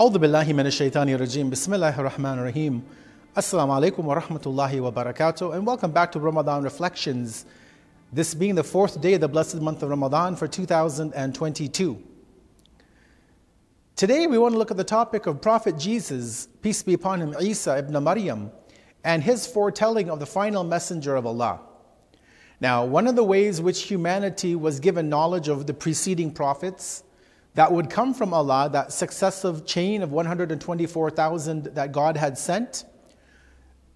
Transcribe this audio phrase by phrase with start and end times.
[0.00, 2.82] أعوذ بالله من الشيطان الرجيم بسم الله الرحمن الرحيم
[3.34, 7.46] Assalamu alaikum wa rahmatullahi wa barakatuh and welcome back to Ramadan Reflections
[8.12, 12.02] this being the fourth day of the blessed month of Ramadan for 2022
[13.96, 17.34] Today we want to look at the topic of Prophet Jesus peace be upon him
[17.40, 18.50] Isa ibn Maryam
[19.02, 21.60] and his foretelling of the final messenger of Allah
[22.60, 27.02] Now one of the ways which humanity was given knowledge of the preceding prophets
[27.53, 32.85] that would come from Allah, that successive chain of 124,000 that God had sent.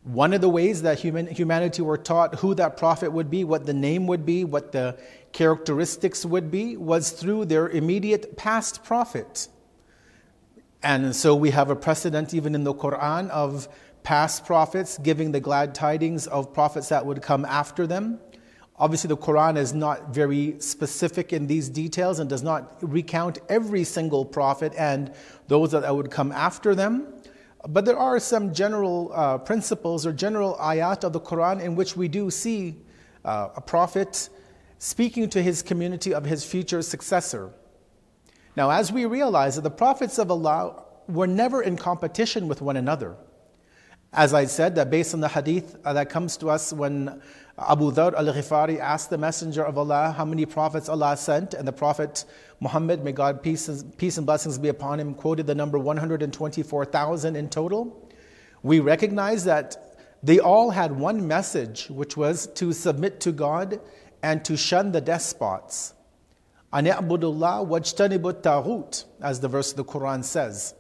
[0.03, 3.65] One of the ways that human, humanity were taught who that prophet would be, what
[3.65, 4.99] the name would be, what the
[5.31, 9.47] characteristics would be, was through their immediate past prophet.
[10.83, 13.67] And so we have a precedent even in the Quran of
[14.03, 18.19] past prophets giving the glad tidings of prophets that would come after them.
[18.77, 23.85] Obviously, the Quran is not very specific in these details and does not recount every
[23.85, 25.13] single prophet and
[25.47, 27.07] those that would come after them.
[27.67, 31.95] But there are some general uh, principles or general ayat of the Quran in which
[31.95, 32.75] we do see
[33.23, 34.29] uh, a prophet
[34.77, 37.51] speaking to his community of his future successor.
[38.57, 42.77] Now, as we realize that the prophets of Allah were never in competition with one
[42.77, 43.15] another.
[44.15, 47.21] As I said, that based on the hadith uh, that comes to us when
[47.59, 51.67] Abu Dhar al Ghifari asked the Messenger of Allah how many prophets Allah sent, and
[51.67, 52.23] the Prophet
[52.61, 57.49] Muhammad, may God peace, peace and blessings be upon him, quoted the number 124,000 in
[57.49, 58.09] total.
[58.63, 63.81] We recognize that they all had one message, which was to submit to God
[64.23, 65.93] and to shun the despots.
[66.71, 70.73] An'abudullah wajtanibut taghut, as the verse of the Quran says.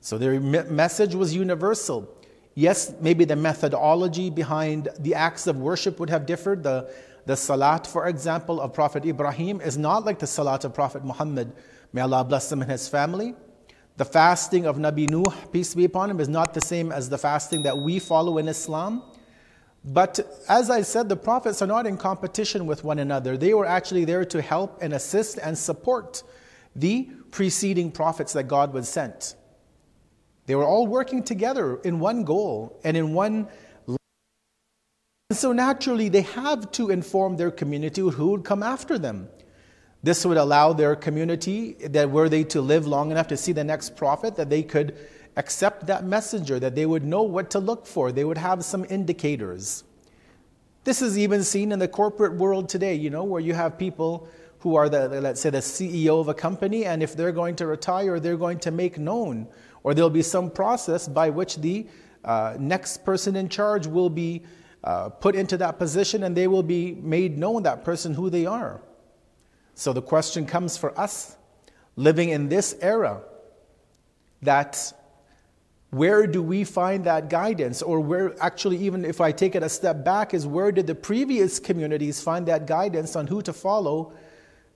[0.00, 2.12] So their message was universal.
[2.54, 6.62] Yes, maybe the methodology behind the acts of worship would have differed.
[6.62, 6.92] The,
[7.24, 11.52] the salat, for example, of Prophet Ibrahim is not like the salat of Prophet Muhammad.
[11.92, 13.34] May Allah bless him and his family.
[13.96, 17.18] The fasting of Nabi Nuh, peace be upon him, is not the same as the
[17.18, 19.02] fasting that we follow in Islam.
[19.84, 23.36] But as I said, the prophets are not in competition with one another.
[23.36, 26.22] They were actually there to help and assist and support
[26.76, 29.34] the preceding prophets that God was sent.
[30.46, 33.48] They were all working together in one goal and in one.
[33.86, 39.28] And so naturally, they have to inform their community who would come after them.
[40.02, 43.62] This would allow their community, that were they to live long enough to see the
[43.62, 44.96] next prophet, that they could
[45.36, 48.10] accept that messenger, that they would know what to look for.
[48.10, 49.84] They would have some indicators.
[50.82, 54.28] This is even seen in the corporate world today, you know, where you have people
[54.58, 57.66] who are the, let's say, the CEO of a company, and if they're going to
[57.66, 59.46] retire, they're going to make known
[59.84, 61.86] or there'll be some process by which the
[62.24, 64.42] uh, next person in charge will be
[64.84, 68.46] uh, put into that position and they will be made known, that person, who they
[68.46, 68.80] are.
[69.74, 71.36] So the question comes for us
[71.96, 73.22] living in this era
[74.42, 74.92] that
[75.90, 77.82] where do we find that guidance?
[77.82, 80.94] Or where, actually, even if I take it a step back, is where did the
[80.94, 84.14] previous communities find that guidance on who to follow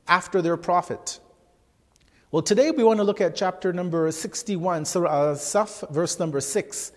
[0.07, 1.19] after their prophet?
[2.33, 6.91] Well, today we want to look at chapter number 61, Surah Saf, verse number 6,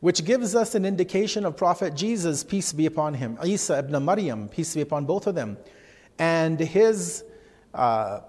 [0.00, 4.46] which gives us an indication of Prophet Jesus, peace be upon him, Isa ibn Maryam,
[4.46, 5.56] peace be upon both of them,
[6.18, 7.24] and his
[7.72, 8.20] uh,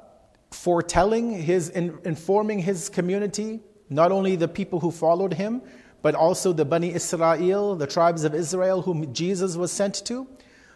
[0.50, 5.62] foretelling, his in, informing his community, not only the people who followed him,
[6.02, 10.26] but also the Bani Israel, the tribes of Israel whom Jesus was sent to,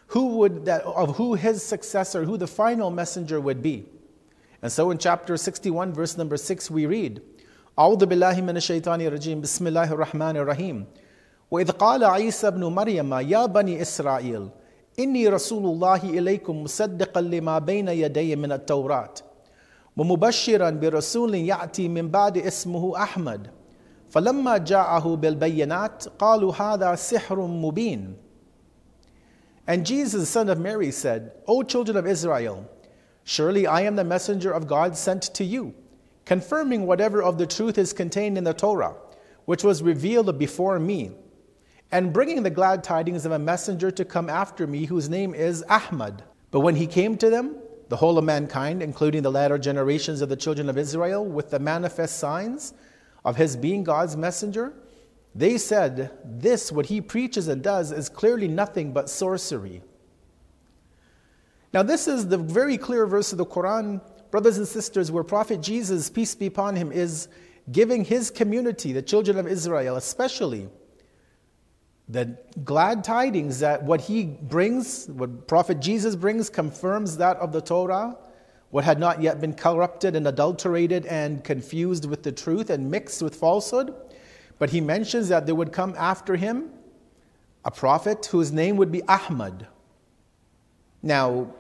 [0.08, 3.86] who would that, of who his successor, who the final messenger would be.
[4.63, 7.21] And so in chapter 61, verse number 6, we read,
[7.79, 10.85] أعوذ بالله من الشيطان الرجيم بسم الله الرحمن الرحيم
[11.51, 14.49] وإذ قال عيسى ابن مريم يا بني إسرائيل
[14.99, 19.15] إني رسول الله إليكم مصدقا لما بين يدي من التوراة
[19.97, 23.51] ومبشرا برسول يأتي من بعد اسمه أحمد
[24.11, 28.17] فلما جاءه بالبينات قالوا هذا سحر مبين
[29.67, 32.69] And Jesus, son of Mary, said, O children of Israel,
[33.24, 35.74] Surely I am the messenger of God sent to you,
[36.26, 38.96] confirming whatever of the truth is contained in the Torah,
[39.46, 41.12] which was revealed before me,
[41.92, 45.64] and bringing the glad tidings of a messenger to come after me, whose name is
[45.70, 46.24] Ahmad.
[46.52, 47.58] But when he came to them,
[47.90, 51.60] the whole of mankind, including the latter generations of the children of Israel, with the
[51.60, 52.74] manifest signs
[53.26, 54.74] of his being God's messenger,
[55.34, 59.82] they said, This, what he preaches and does, is clearly nothing but sorcery.
[61.74, 64.02] Now, this is the very clear verse of the Quran,
[64.32, 67.28] brothers and sisters, where Prophet Jesus, peace be upon him, is
[67.72, 70.68] giving his community, the children of Israel especially,
[72.08, 77.62] the glad tidings that what he brings, what Prophet Jesus brings, confirms that of the
[77.62, 78.18] Torah,
[78.72, 83.22] what had not yet been corrupted and adulterated and confused with the truth and mixed
[83.22, 83.94] with falsehood.
[84.58, 86.72] But he mentions that there would come after him
[87.66, 89.68] a prophet whose name would be Ahmad.
[91.02, 91.54] Now,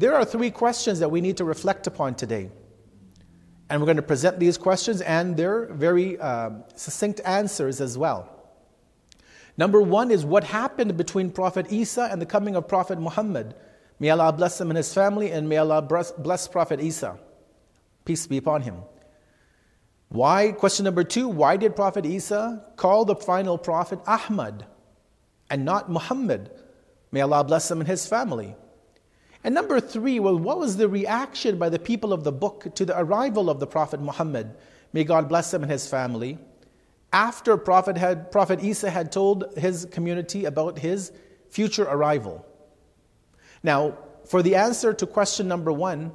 [0.00, 2.50] there are three questions that we need to reflect upon today.
[3.68, 8.40] And we're going to present these questions and their very uh, succinct answers as well.
[9.58, 13.54] Number one is what happened between Prophet Isa and the coming of Prophet Muhammad.
[13.98, 17.18] May Allah bless him and his family, and may Allah bless Prophet Isa.
[18.06, 18.76] Peace be upon him.
[20.08, 20.52] Why?
[20.52, 24.64] Question number two Why did Prophet Isa call the final prophet Ahmad
[25.50, 26.50] and not Muhammad?
[27.12, 28.56] May Allah bless him and his family.
[29.42, 32.84] And number three, well, what was the reaction by the people of the book to
[32.84, 34.54] the arrival of the Prophet Muhammad?
[34.92, 36.38] May God bless him and his family
[37.12, 41.12] after Prophet, had, Prophet Isa had told his community about his
[41.48, 42.44] future arrival.
[43.62, 46.12] Now, for the answer to question number one,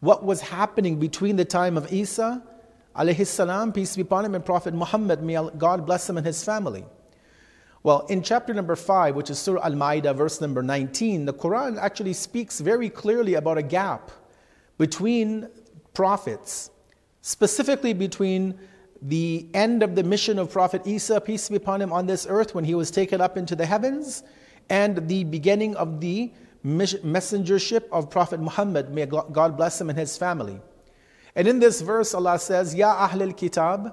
[0.00, 2.42] what was happening between the time of Isa,
[2.96, 6.44] alayhi salam, peace be upon him, and Prophet Muhammad, may God bless him and his
[6.44, 6.84] family?
[7.84, 11.78] Well, in chapter number 5, which is Surah Al Ma'idah, verse number 19, the Quran
[11.78, 14.12] actually speaks very clearly about a gap
[14.78, 15.48] between
[15.92, 16.70] prophets,
[17.22, 18.56] specifically between
[19.02, 22.54] the end of the mission of Prophet Isa, peace be upon him, on this earth
[22.54, 24.22] when he was taken up into the heavens,
[24.70, 26.32] and the beginning of the
[26.64, 28.90] messengership of Prophet Muhammad.
[28.90, 30.60] May God bless him and his family.
[31.34, 33.92] And in this verse, Allah says, Ya Ahl al Kitab,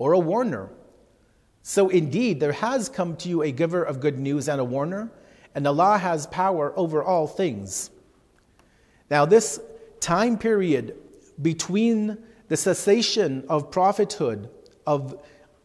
[0.00, 0.70] or a warner.
[1.62, 5.12] So indeed, there has come to you a giver of good news and a warner,
[5.54, 7.90] and Allah has power over all things.
[9.10, 9.60] Now, this
[10.00, 10.96] time period
[11.42, 12.16] between
[12.48, 14.48] the cessation of prophethood,
[14.86, 15.20] of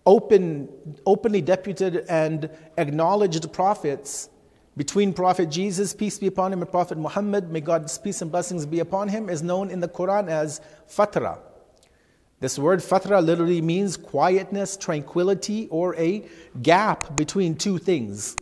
[0.05, 0.67] open,
[1.05, 4.29] openly deputed and acknowledged prophets
[4.75, 8.65] between Prophet Jesus, peace be upon him, and Prophet Muhammad, may God's peace and blessings
[8.65, 10.59] be upon him, is known in the Quran as
[10.89, 11.39] fatra.
[12.45, 16.23] This word fatra literally means quietness, tranquility, or a
[16.61, 18.37] gap between two things.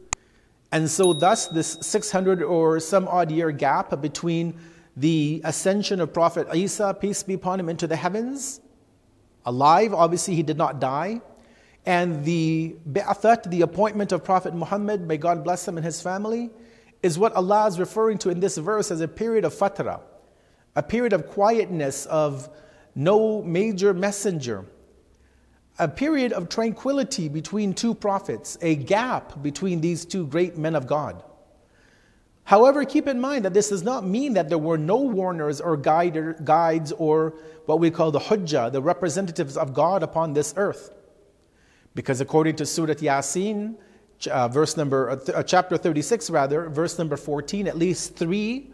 [0.73, 4.59] And so, thus, this 600 or some odd year gap between
[4.97, 8.59] the ascension of Prophet Isa, peace be upon him, into the heavens,
[9.45, 11.21] alive, obviously, he did not die
[11.85, 16.49] and the bi'athat, the appointment of Prophet Muhammad, may God bless him and his family,
[17.01, 20.01] is what Allah is referring to in this verse as a period of fatra,
[20.75, 22.49] a period of quietness, of
[22.95, 24.65] no major messenger,
[25.79, 30.87] a period of tranquility between two prophets, a gap between these two great men of
[30.87, 31.23] God.
[32.45, 35.77] However, keep in mind that this does not mean that there were no warners or
[35.77, 37.33] guides or
[37.65, 40.91] what we call the hujjah, the representatives of God upon this earth.
[41.95, 43.75] Because according to Surah Yasin,
[44.29, 48.73] uh, verse number, uh, uh, chapter 36 rather, verse number 14, at least three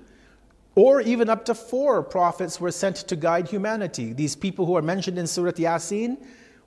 [0.76, 4.14] or even up to four prophets were sent to guide humanity.
[4.14, 6.18] These people who are mentioned in Surah Yasin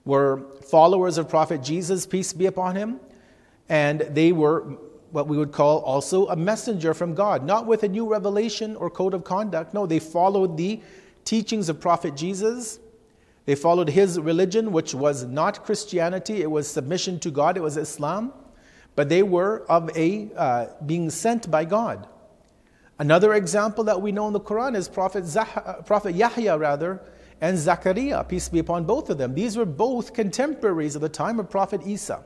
[0.05, 3.01] were followers of Prophet Jesus, peace be upon him,
[3.69, 4.77] and they were
[5.13, 8.89] what we would call also a messenger from God, not with a new revelation or
[8.89, 9.75] code of conduct.
[9.75, 10.81] No, they followed the
[11.25, 12.79] teachings of Prophet Jesus
[13.45, 17.77] they followed his religion, which was not Christianity, it was submission to God, it was
[17.77, 18.33] Islam,
[18.95, 22.07] but they were of a uh, being sent by God.
[23.03, 27.03] Another example that we know in the Quran is Prophet, Zah- uh, Prophet Yahya, rather,
[27.41, 29.35] and Zachariah, peace be upon both of them.
[29.35, 32.23] These were both contemporaries of the time of Prophet Isa.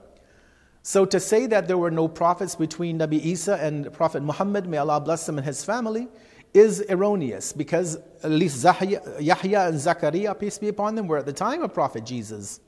[0.82, 4.76] So to say that there were no prophets between Nabi Isa and Prophet Muhammad, may
[4.76, 6.08] Allah bless him and his family,
[6.52, 11.32] is erroneous because at least Yahya and Zachariah, peace be upon them, were at the
[11.32, 12.60] time of Prophet Jesus.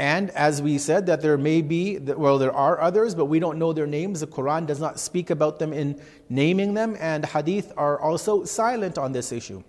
[0.00, 3.58] And as we said, that there may be, well, there are others, but we don't
[3.58, 4.20] know their names.
[4.20, 8.96] The Quran does not speak about them in naming them, and hadith are also silent
[8.96, 9.62] on this issue.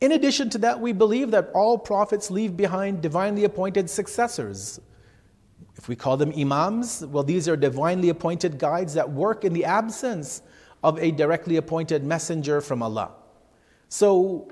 [0.00, 4.80] In addition to that, we believe that all prophets leave behind divinely appointed successors.
[5.76, 9.66] If we call them imams, well, these are divinely appointed guides that work in the
[9.66, 10.42] absence
[10.82, 13.12] of a directly appointed messenger from Allah.
[13.88, 14.50] So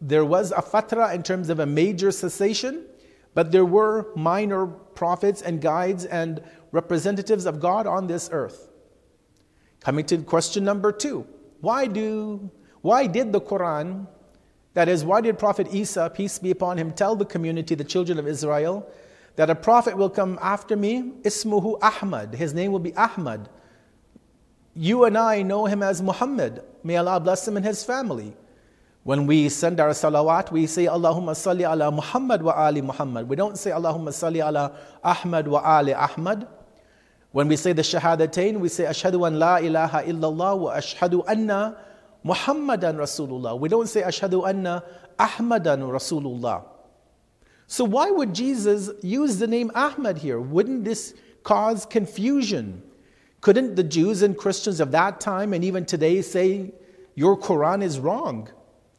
[0.00, 2.86] there was a fatra in terms of a major cessation,
[3.34, 8.68] but there were minor prophets and guides and representatives of God on this earth.
[9.80, 11.26] Coming to question number two
[11.60, 12.50] why do
[12.82, 14.06] Why did the Quran,
[14.74, 18.18] that is, why did Prophet Isa, peace be upon him, tell the community, the children
[18.18, 18.88] of Israel,
[19.36, 23.48] that a prophet will come after me, Ismuhu Ahmad, his name will be Ahmad.
[24.74, 26.64] You and I know him as Muhammad.
[26.82, 28.34] May Allah bless him and his family.
[29.04, 33.28] When we send our salawat, we say Allahumma salli ala Muhammad wa ali Muhammad.
[33.28, 36.46] We don't say Allahumma salli ala Ahmad wa ali Ahmad.
[37.32, 41.76] When we say the shahadatain, we say ashhadu an la ilaha illallah wa ashhadu anna
[42.22, 43.58] Muhammadan Rasulullah.
[43.58, 44.84] We don't say ashhadu anna
[45.18, 46.64] Ahmadan Rasulullah.
[47.66, 50.38] So why would Jesus use the name Ahmad here?
[50.38, 52.84] Wouldn't this cause confusion?
[53.40, 56.72] Couldn't the Jews and Christians of that time and even today say
[57.16, 58.48] your Quran is wrong?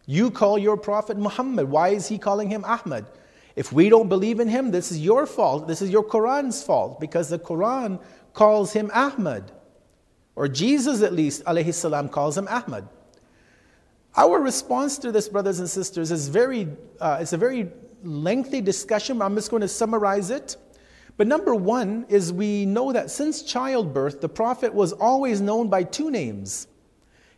[0.06, 1.70] You call your prophet Muhammad.
[1.70, 3.06] Why is he calling him Ahmad?
[3.56, 5.68] If we don't believe in him, this is your fault.
[5.68, 8.02] This is your Quran's fault because the Quran
[8.34, 9.52] calls him Ahmad.
[10.36, 12.88] Or Jesus, at least, alayhi salam, calls him Ahmad.
[14.16, 16.68] Our response to this, brothers and sisters, is very,
[17.00, 17.70] uh, it's a very
[18.04, 19.22] lengthy discussion.
[19.22, 20.58] I'm just going to summarize it.
[21.16, 25.84] But number one is we know that since childbirth, the Prophet was always known by
[25.84, 26.68] two names.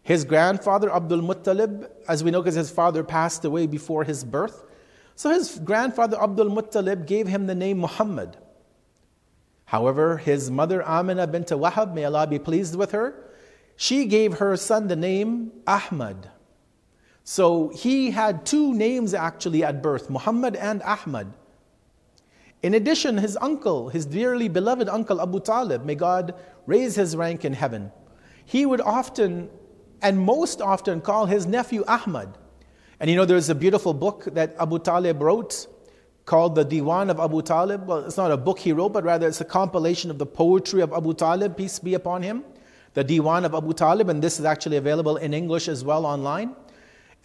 [0.05, 4.63] His grandfather, Abdul Muttalib, as we know because his father passed away before his birth.
[5.15, 8.37] So his grandfather, Abdul Muttalib, gave him the name Muhammad.
[9.65, 13.31] However, his mother, Amina bint Wahab, may Allah be pleased with her,
[13.77, 16.29] she gave her son the name Ahmad.
[17.23, 21.33] So he had two names actually at birth, Muhammad and Ahmad.
[22.61, 26.35] In addition, his uncle, his dearly beloved uncle Abu Talib, may God
[26.67, 27.91] raise his rank in heaven,
[28.45, 29.49] he would often
[30.05, 32.37] and most often call his nephew Ahmad.
[32.99, 35.65] And you know, there's a beautiful book that Abu Talib wrote
[36.25, 37.87] called the Diwan of Abu Talib.
[37.87, 40.81] Well, it's not a book he wrote, but rather it's a compilation of the poetry
[40.81, 42.43] of Abu Talib, peace be upon him.
[42.93, 46.55] The Diwan of Abu Talib, and this is actually available in English as well online.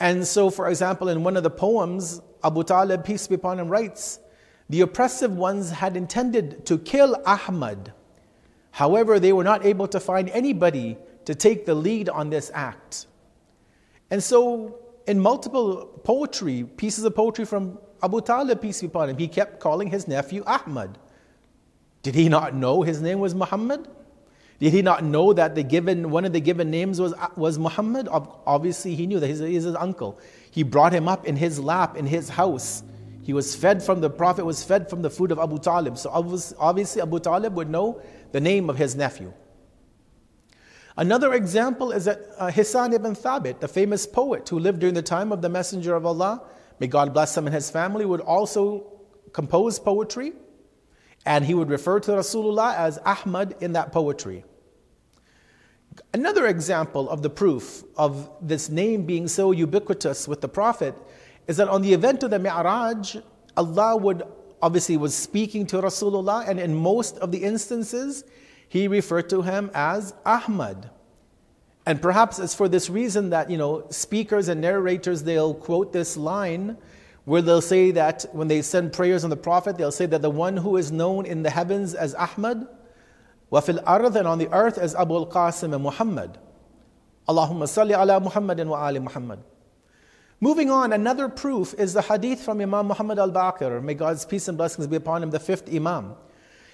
[0.00, 3.68] And so, for example, in one of the poems, Abu Talib, peace be upon him,
[3.68, 4.20] writes,
[4.70, 7.92] The oppressive ones had intended to kill Ahmad.
[8.70, 13.06] However, they were not able to find anybody to take the lead on this act.
[14.10, 19.18] And so, in multiple poetry, pieces of poetry from Abu Talib, peace be upon him,
[19.18, 20.98] he kept calling his nephew Ahmad.
[22.02, 23.86] Did he not know his name was Muhammad?
[24.58, 28.08] Did he not know that the given, one of the given names was, was Muhammad?
[28.10, 30.18] Obviously, he knew that he's, he's his uncle.
[30.50, 32.82] He brought him up in his lap, in his house.
[33.22, 35.96] He was fed from the Prophet, was fed from the food of Abu Talib.
[35.96, 39.32] So obviously, Abu Talib would know the name of his nephew.
[40.97, 45.02] Another example is that uh, Hassan ibn Thabit, the famous poet who lived during the
[45.02, 46.42] time of the Messenger of Allah,
[46.78, 49.00] may God bless him and his family, would also
[49.32, 50.32] compose poetry,
[51.25, 54.44] and he would refer to Rasulullah as Ahmad in that poetry.
[56.12, 60.94] Another example of the proof of this name being so ubiquitous with the Prophet
[61.47, 63.16] is that on the event of the Mi'raj,
[63.56, 64.23] Allah would
[64.62, 68.25] obviously was speaking to Rasulullah, and in most of the instances,
[68.70, 70.90] he referred to him as Ahmad.
[71.84, 76.16] And perhaps it's for this reason that, you know, speakers and narrators, they'll quote this
[76.16, 76.78] line
[77.24, 80.30] where they'll say that when they send prayers on the Prophet, they'll say that the
[80.30, 82.68] one who is known in the heavens as Ahmad,
[83.50, 86.38] wafil ard, and on the earth as Abu al Qasim and Muhammad.
[87.28, 89.40] Allahumma salli ala Muhammad wa ali Muhammad.
[90.40, 94.46] Moving on, another proof is the hadith from Imam Muhammad al Baqir, may God's peace
[94.46, 96.14] and blessings be upon him, the fifth Imam.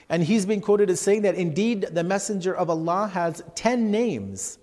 [0.08, 4.58] And he's been quoted as saying that indeed the Messenger of Allah has 10 names,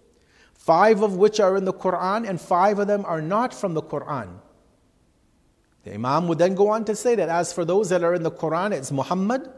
[0.53, 3.81] five of which are in the Quran and five of them are not from the
[3.81, 4.39] Quran.
[5.83, 8.23] The Imam would then go on to say that as for those that are in
[8.23, 9.49] the Quran, it's Muhammad,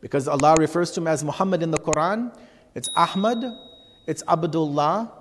[0.00, 2.34] because Allah refers to him as Muhammad in the Quran.
[2.74, 3.44] It's Ahmad,
[4.06, 5.12] it's Abdullah,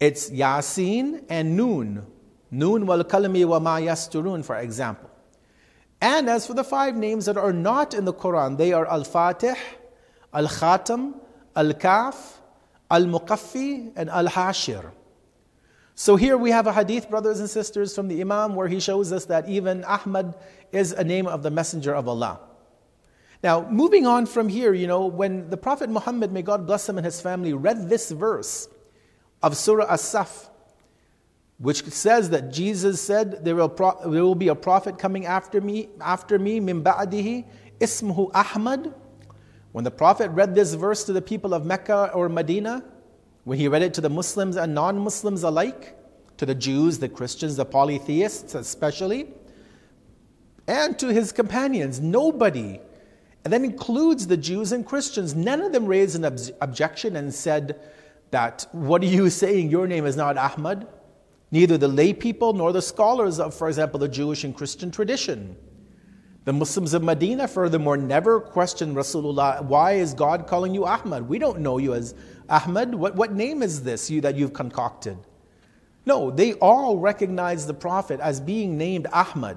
[0.00, 2.06] it's Yasin, and Noon.
[2.50, 5.10] Noon wal kalami wa ma yasturun, for example.
[6.04, 9.04] And as for the five names that are not in the Quran, they are Al
[9.04, 9.56] Fatih,
[10.34, 11.14] Al Khatam,
[11.56, 12.42] Al Kaf,
[12.90, 14.90] Al Muqaffi, and Al Hashir.
[15.94, 19.12] So here we have a hadith, brothers and sisters, from the Imam where he shows
[19.12, 20.34] us that even Ahmad
[20.72, 22.38] is a name of the Messenger of Allah.
[23.42, 26.98] Now, moving on from here, you know, when the Prophet Muhammad, may God bless him
[26.98, 28.68] and his family, read this verse
[29.42, 30.50] of Surah As-Saf,
[31.64, 35.62] which says that Jesus said, there will, pro- there will be a prophet coming after
[35.62, 37.46] me, after me, min ba'dihi,
[37.80, 38.92] ismuhu Ahmad.
[39.72, 42.84] When the prophet read this verse to the people of Mecca or Medina,
[43.44, 45.96] when he read it to the Muslims and non-Muslims alike,
[46.36, 49.28] to the Jews, the Christians, the polytheists especially,
[50.66, 52.78] and to his companions, nobody,
[53.42, 57.32] and that includes the Jews and Christians, none of them raised an ob- objection and
[57.32, 57.80] said
[58.32, 60.86] that, what are you saying, your name is not Ahmad?
[61.54, 65.56] Neither the lay people nor the scholars of, for example, the Jewish and Christian tradition.
[66.46, 71.28] The Muslims of Medina, furthermore, never questioned Rasulullah, why is God calling you Ahmad?
[71.28, 72.16] We don't know you as
[72.50, 72.92] Ahmad.
[72.92, 75.16] What, what name is this you that you've concocted?
[76.04, 79.56] No, they all recognize the Prophet as being named Ahmad.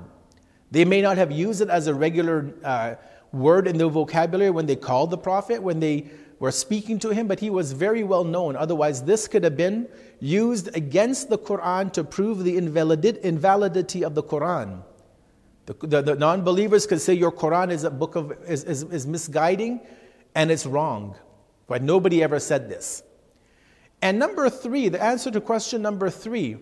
[0.70, 2.96] They may not have used it as a regular uh,
[3.32, 7.28] word in their vocabulary when they called the Prophet, when they were speaking to him,
[7.28, 8.56] but he was very well known.
[8.56, 9.88] Otherwise, this could have been
[10.20, 14.84] used against the Quran to prove the invalidity of the Quran.
[15.66, 18.84] The, the, the non believers could say your Quran is a book of, is, is,
[18.84, 19.82] is misguiding
[20.36, 21.16] and it's wrong.
[21.68, 23.04] But nobody ever said this.
[24.02, 26.58] And number three, the answer to question number three,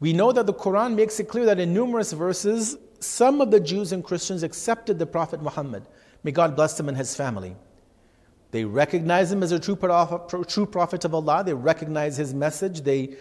[0.00, 3.60] we know that the Quran makes it clear that in numerous verses, some of the
[3.60, 5.86] Jews and Christians accepted the Prophet Muhammad.
[6.24, 7.56] May God bless him and his family.
[8.54, 11.42] They recognize him as a true prophet, of Allah.
[11.44, 12.82] They recognize his message.
[12.82, 13.16] They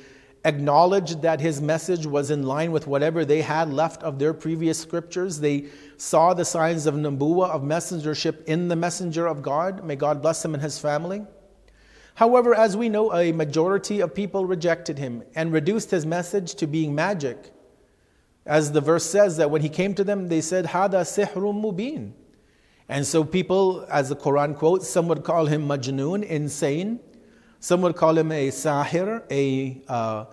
[0.46, 4.78] acknowledged that his message was in line with whatever they had left of their previous
[4.78, 5.40] scriptures.
[5.40, 9.84] They saw the signs of nubuwa, of messengership in the messenger of God.
[9.84, 11.26] May God bless him and his family.
[12.14, 16.68] However, as we know, a majority of people rejected him and reduced his message to
[16.68, 17.52] being magic.
[18.46, 22.12] As the verse says, that when he came to them, they said, Hada sihrun mubin.
[22.90, 27.00] And so people, as the Quran quotes, some would call him majnoon, insane.
[27.60, 30.26] Some would call him a sahir, a, uh,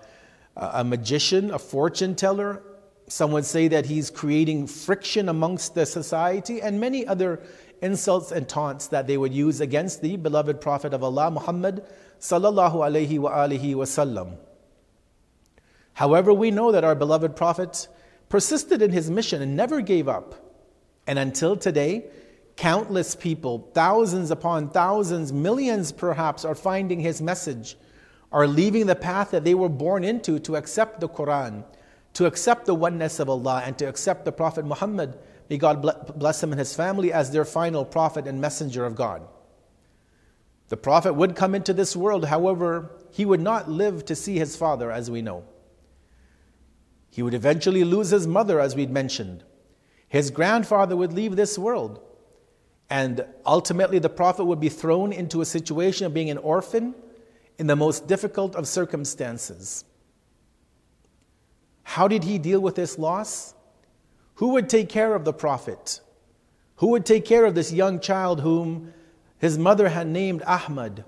[0.57, 2.63] a magician, a fortune teller.
[3.07, 7.41] Some would say that he's creating friction amongst the society, and many other
[7.83, 11.85] insults and taunts that they would use against the beloved Prophet of Allah, Muhammad
[12.21, 14.37] sallallahu alaihi wa alihi wasallam.
[15.95, 17.89] However, we know that our beloved Prophet
[18.29, 20.35] persisted in his mission and never gave up.
[21.07, 22.05] And until today,
[22.57, 27.77] Countless people, thousands upon thousands, millions perhaps, are finding his message,
[28.33, 31.65] are leaving the path that they were born into to accept the Quran,
[32.15, 35.81] to accept the oneness of Allah, and to accept the Prophet Muhammad, may God
[36.19, 39.27] bless him and his family, as their final prophet and messenger of God.
[40.69, 44.55] The Prophet would come into this world, however, he would not live to see his
[44.57, 45.45] father, as we know.
[47.11, 49.43] He would eventually lose his mother, as we'd mentioned.
[50.09, 52.01] His grandfather would leave this world.
[52.91, 56.95] And ultimately, the Prophet would be thrown into a situation of being an orphan
[57.57, 59.85] in the most difficult of circumstances.
[61.85, 63.55] How did he deal with this loss?
[64.35, 66.01] Who would take care of the Prophet?
[66.77, 68.93] Who would take care of this young child whom
[69.39, 71.05] his mother had named Ahmad,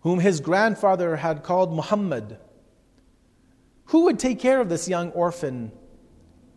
[0.00, 2.38] whom his grandfather had called Muhammad?
[3.86, 5.70] Who would take care of this young orphan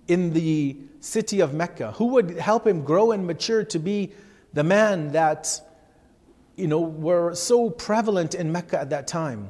[0.07, 1.91] in the city of Mecca?
[1.93, 4.13] Who would help him grow and mature to be
[4.53, 5.61] the man that
[6.55, 9.49] you know were so prevalent in Mecca at that time.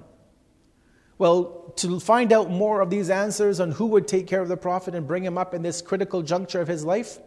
[1.18, 4.58] Well, to find out more of these answers on who would take care of the
[4.58, 7.20] Prophet and bring him up in this critical juncture of his life,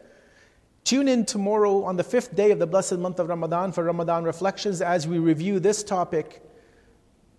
[0.82, 4.24] tune in tomorrow on the fifth day of the blessed month of Ramadan for Ramadan
[4.24, 6.42] reflections as we review this topic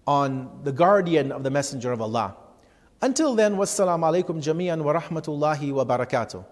[0.08, 2.38] on the guardian of the Messenger of Allah.
[3.02, 6.46] Until then, wassalamu alaikum jami'an wa rahmatullahi wa barakatuh.